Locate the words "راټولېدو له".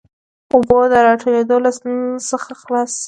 1.07-1.71